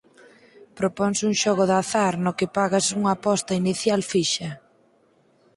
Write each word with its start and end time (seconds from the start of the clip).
Proponse 0.77 1.21
un 1.29 1.35
xogo 1.41 1.63
de 1.69 1.75
azar 1.83 2.13
no 2.23 2.31
que 2.37 2.47
pagas 2.57 2.85
unha 2.97 3.11
aposta 3.17 3.57
inicial 3.61 4.01
fixa. 4.11 4.49